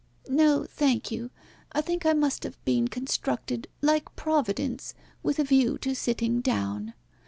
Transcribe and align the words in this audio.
"No, 0.29 0.63
thank 0.67 1.11
you. 1.11 1.29
I 1.73 1.81
think 1.81 2.07
I 2.07 2.13
must 2.13 2.41
have 2.43 2.57
been 2.65 2.87
constructed, 2.87 3.67
like 3.83 4.15
Providence, 4.15 4.95
with 5.21 5.37
a 5.37 5.43
view 5.43 5.77
to 5.77 5.93
sitting 5.95 6.41
down. 6.41 6.95